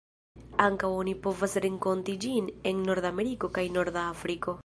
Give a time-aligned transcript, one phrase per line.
[0.63, 4.59] Ankaŭ oni povas renkonti ĝin en Nordameriko kaj norda Afriko.